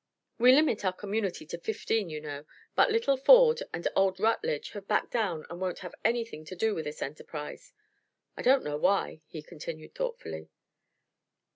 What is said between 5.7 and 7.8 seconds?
have anything to do with this enterprise.